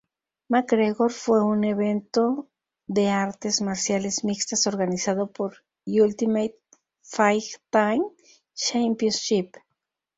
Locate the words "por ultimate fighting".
5.31-8.07